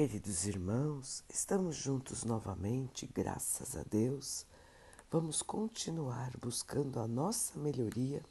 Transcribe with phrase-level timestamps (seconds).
[0.00, 4.46] Queridos irmãos, estamos juntos novamente, graças a Deus.
[5.10, 8.24] Vamos continuar buscando a nossa melhoria,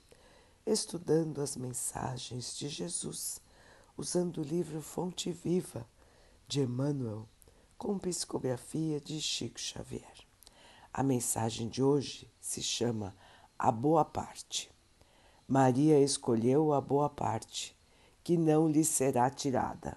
[0.66, 3.40] estudando as mensagens de Jesus,
[3.96, 5.86] usando o livro Fonte Viva
[6.48, 7.30] de Emmanuel,
[7.78, 10.26] com psicografia de Chico Xavier.
[10.92, 13.16] A mensagem de hoje se chama
[13.60, 14.72] A Boa Parte.
[15.48, 17.78] Maria escolheu a boa parte,
[18.24, 19.96] que não lhe será tirada.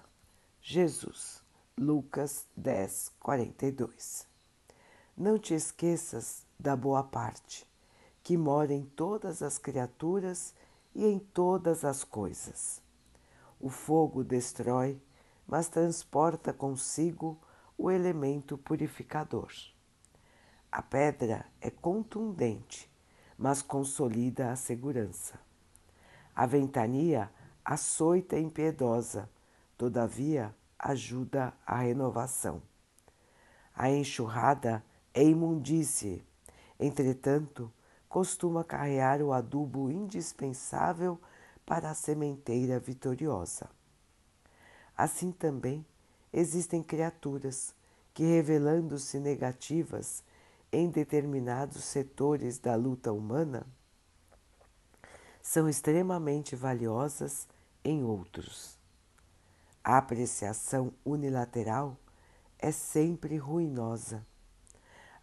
[0.61, 1.42] Jesus.
[1.75, 4.27] Lucas 10, 42.
[5.17, 7.67] Não te esqueças da boa parte,
[8.21, 10.53] que mora em todas as criaturas
[10.93, 12.79] e em todas as coisas.
[13.59, 15.01] O fogo destrói,
[15.47, 17.39] mas transporta consigo
[17.75, 19.51] o elemento purificador.
[20.71, 22.87] A pedra é contundente,
[23.35, 25.39] mas consolida a segurança.
[26.35, 27.31] A ventania
[27.65, 29.27] açoita impiedosa,
[29.75, 32.61] todavia ajuda à renovação.
[33.73, 36.23] A enxurrada é imundície,
[36.79, 37.71] entretanto,
[38.09, 41.19] costuma carregar o adubo indispensável
[41.65, 43.69] para a sementeira vitoriosa.
[44.95, 45.85] Assim também
[46.31, 47.73] existem criaturas
[48.13, 50.23] que, revelando-se negativas
[50.71, 53.65] em determinados setores da luta humana,
[55.41, 57.47] são extremamente valiosas
[57.83, 58.82] em outros.
[59.85, 61.97] A apreciação unilateral
[62.57, 64.25] é sempre ruinosa.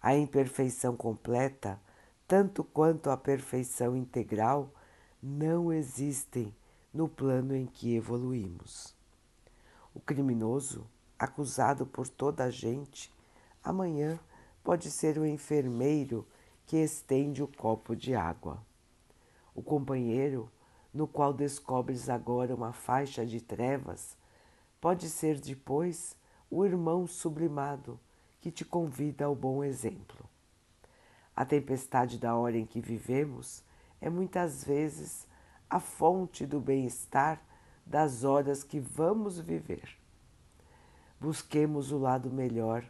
[0.02, 1.80] A imperfeição completa,
[2.28, 4.70] tanto quanto a perfeição integral,
[5.22, 6.54] não existem
[6.92, 8.94] no plano em que evoluímos.
[9.94, 10.86] O criminoso,
[11.18, 13.10] acusado por toda a gente,
[13.64, 14.20] amanhã
[14.62, 16.26] pode ser o enfermeiro
[16.66, 18.62] que estende o copo de água.
[19.54, 20.50] O companheiro,
[20.92, 24.19] no qual descobres agora uma faixa de trevas,
[24.80, 26.16] Pode ser depois
[26.50, 28.00] o irmão sublimado
[28.40, 30.24] que te convida ao bom exemplo.
[31.36, 33.62] A tempestade da hora em que vivemos
[34.00, 35.26] é muitas vezes
[35.68, 37.40] a fonte do bem-estar
[37.84, 39.98] das horas que vamos viver.
[41.20, 42.82] Busquemos o lado melhor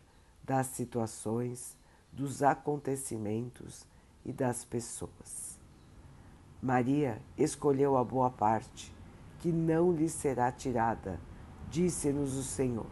[0.45, 1.77] das situações,
[2.13, 3.85] dos acontecimentos
[4.25, 5.59] e das pessoas.
[6.63, 8.95] Maria escolheu a boa parte,
[9.41, 11.19] que não lhe será tirada
[11.71, 12.91] disse-nos o Senhor.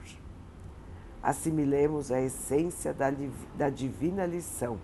[1.22, 3.08] Assimilemos a essência da,
[3.56, 4.80] da divina lição.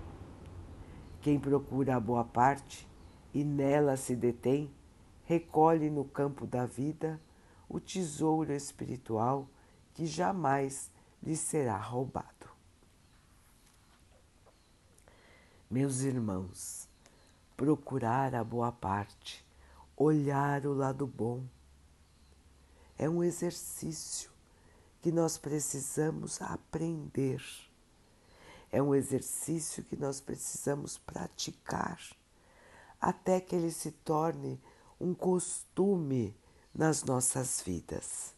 [1.20, 2.86] Quem procura a boa parte
[3.32, 4.70] e nela se detém,
[5.24, 7.20] recolhe no campo da vida
[7.68, 9.48] o tesouro espiritual
[9.94, 10.90] que jamais
[11.22, 12.28] lhe será roubado.
[15.70, 16.88] Meus irmãos,
[17.56, 19.44] procurar a boa parte,
[19.96, 21.42] olhar o lado bom,
[22.98, 24.30] é um exercício
[25.02, 27.42] que nós precisamos aprender.
[28.70, 32.00] É um exercício que nós precisamos praticar
[33.00, 34.58] até que ele se torne
[34.98, 36.34] um costume
[36.74, 38.34] nas nossas vidas.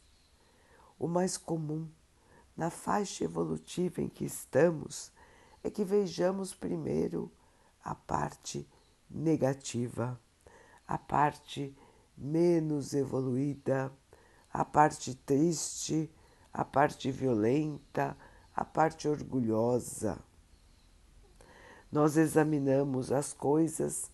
[0.99, 1.89] O mais comum
[2.57, 5.13] na faixa evolutiva em que estamos
[5.63, 7.31] é que vejamos primeiro
[7.85, 8.67] a parte
[9.09, 10.19] negativa,
[10.89, 11.77] a parte
[12.17, 13.93] menos evoluída
[14.57, 16.11] a parte triste,
[16.51, 18.17] a parte violenta,
[18.55, 20.19] a parte orgulhosa.
[21.93, 24.11] Nós examinamos as coisas,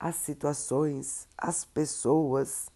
[0.00, 2.70] as situações, as pessoas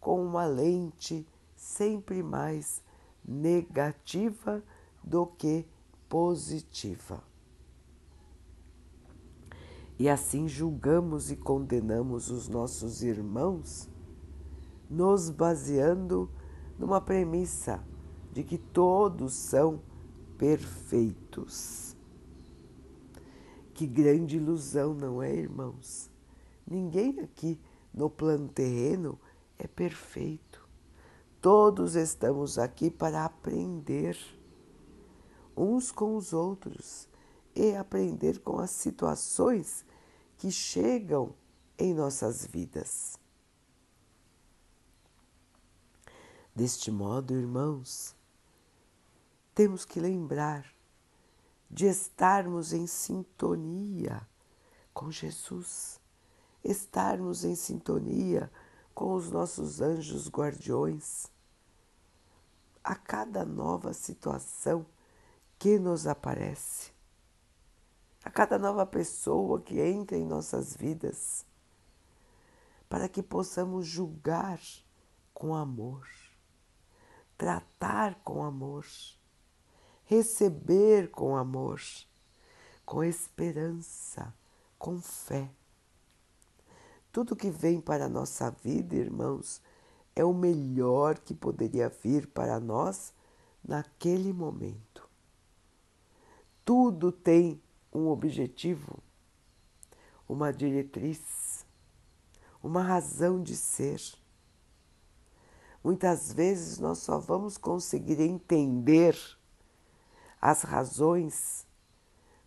[0.00, 2.82] com uma lente sempre mais
[3.22, 4.64] negativa
[5.04, 5.68] do que
[6.08, 7.22] positiva.
[9.98, 13.86] E assim julgamos e condenamos os nossos irmãos
[14.90, 16.28] nos baseando
[16.76, 17.82] numa premissa
[18.32, 19.80] de que todos são
[20.36, 21.96] perfeitos.
[23.72, 26.10] Que grande ilusão, não é, irmãos?
[26.66, 27.60] Ninguém aqui
[27.94, 29.18] no plano terreno
[29.58, 30.68] é perfeito.
[31.40, 34.18] Todos estamos aqui para aprender
[35.56, 37.08] uns com os outros
[37.54, 39.84] e aprender com as situações
[40.36, 41.34] que chegam
[41.78, 43.19] em nossas vidas.
[46.54, 48.14] Deste modo, irmãos,
[49.54, 50.66] temos que lembrar
[51.70, 54.26] de estarmos em sintonia
[54.92, 56.00] com Jesus,
[56.64, 58.50] estarmos em sintonia
[58.92, 61.28] com os nossos anjos guardiões.
[62.82, 64.84] A cada nova situação
[65.56, 66.90] que nos aparece,
[68.24, 71.46] a cada nova pessoa que entra em nossas vidas,
[72.88, 74.60] para que possamos julgar
[75.32, 76.08] com amor
[77.40, 78.84] tratar com amor,
[80.04, 81.80] receber com amor,
[82.84, 84.34] com esperança,
[84.78, 85.50] com fé.
[87.10, 89.62] Tudo que vem para a nossa vida, irmãos,
[90.14, 93.10] é o melhor que poderia vir para nós
[93.64, 95.08] naquele momento.
[96.62, 97.58] Tudo tem
[97.90, 99.02] um objetivo,
[100.28, 101.64] uma diretriz,
[102.62, 103.98] uma razão de ser.
[105.82, 109.16] Muitas vezes nós só vamos conseguir entender
[110.40, 111.66] as razões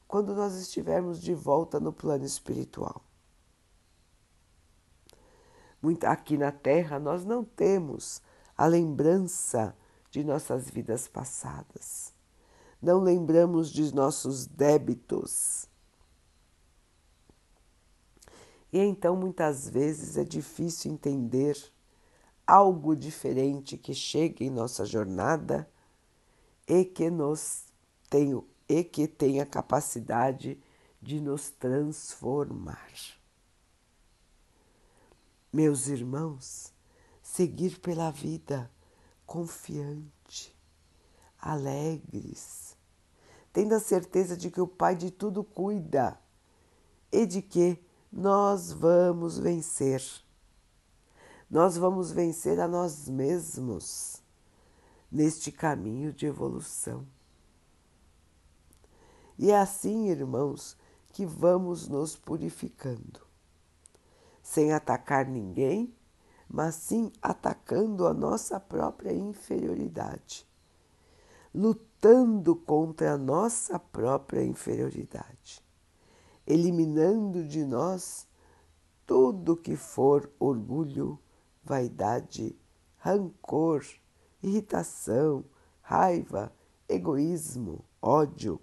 [0.07, 3.01] quando nós estivermos de volta no plano espiritual.
[6.05, 8.21] Aqui na Terra nós não temos
[8.55, 9.75] a lembrança
[10.11, 12.13] de nossas vidas passadas,
[12.81, 15.67] não lembramos de nossos débitos.
[18.71, 21.57] E então muitas vezes é difícil entender
[22.45, 25.69] algo diferente que chegue em nossa jornada
[26.67, 27.65] e que nos
[28.09, 30.59] tenha, e que tenha capacidade
[31.01, 32.91] de nos transformar.
[35.51, 36.73] Meus irmãos,
[37.21, 38.71] seguir pela vida
[39.25, 40.55] confiante,
[41.39, 42.75] alegres,
[43.51, 46.19] tendo a certeza de que o Pai de tudo cuida
[47.11, 47.77] e de que
[48.11, 50.01] nós vamos vencer
[51.53, 54.23] nós vamos vencer a nós mesmos
[55.11, 57.05] neste caminho de evolução.
[59.37, 60.75] E é assim, irmãos,
[61.11, 63.21] que vamos nos purificando,
[64.41, 65.93] sem atacar ninguém,
[66.49, 70.47] mas sim atacando a nossa própria inferioridade,
[71.53, 75.63] lutando contra a nossa própria inferioridade,
[76.47, 78.27] eliminando de nós
[79.05, 81.19] tudo que for orgulho,
[81.63, 82.55] vaidade,
[82.97, 83.85] rancor,
[84.41, 85.45] irritação,
[85.81, 86.53] raiva,
[86.87, 88.59] egoísmo, ódio.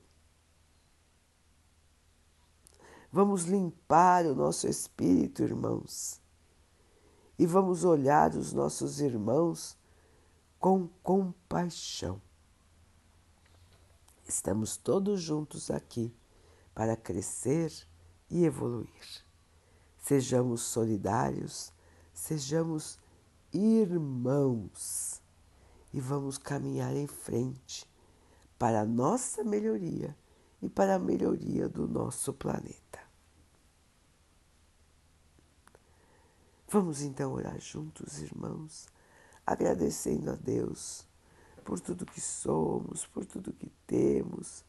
[3.13, 6.21] Vamos limpar o nosso espírito, irmãos,
[7.39, 9.77] e vamos olhar os nossos irmãos
[10.59, 12.21] com compaixão.
[14.29, 16.15] Estamos todos juntos aqui
[16.73, 17.73] para crescer
[18.31, 19.25] e evoluir.
[19.99, 21.73] Sejamos solidários
[22.21, 22.99] Sejamos
[23.51, 25.23] irmãos
[25.91, 27.91] e vamos caminhar em frente
[28.59, 30.15] para a nossa melhoria
[30.61, 33.01] e para a melhoria do nosso planeta.
[36.69, 38.87] Vamos então orar juntos, irmãos,
[39.47, 41.09] agradecendo a Deus
[41.65, 44.63] por tudo que somos, por tudo que temos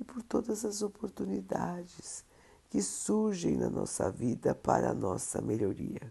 [0.00, 2.24] e por todas as oportunidades
[2.70, 6.10] que surgem na nossa vida para a nossa melhoria